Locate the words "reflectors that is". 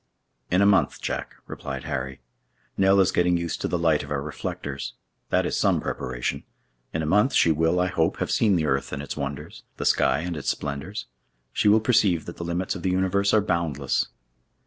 4.19-5.55